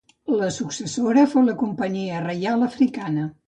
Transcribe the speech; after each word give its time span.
La 0.37 0.47
successora 0.55 1.27
fou 1.35 1.45
la 1.51 1.57
Companyia 1.61 2.25
Reial 2.27 2.69
Africana. 2.73 3.33